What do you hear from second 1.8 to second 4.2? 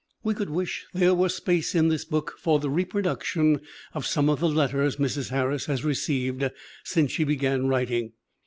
this book for the reproduction of